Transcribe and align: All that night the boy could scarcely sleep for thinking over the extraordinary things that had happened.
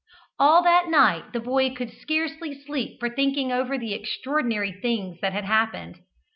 All 0.39 0.63
that 0.63 0.89
night 0.89 1.31
the 1.31 1.39
boy 1.39 1.75
could 1.75 1.91
scarcely 1.93 2.59
sleep 2.59 2.99
for 2.99 3.07
thinking 3.07 3.51
over 3.51 3.77
the 3.77 3.93
extraordinary 3.93 4.71
things 4.71 5.19
that 5.21 5.33
had 5.33 5.45
happened. 5.45 5.99